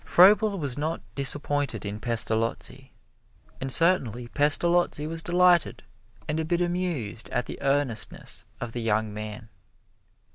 [0.03, 2.91] Froebel was not disappointed in Pestalozzi,
[3.61, 5.83] and certainly Pestalozzi was delighted
[6.27, 9.49] and a bit amused at the earnestness of the young man.